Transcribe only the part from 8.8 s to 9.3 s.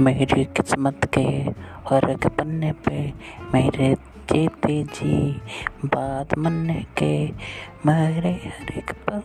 पल